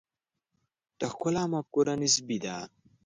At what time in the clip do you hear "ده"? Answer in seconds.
2.45-2.55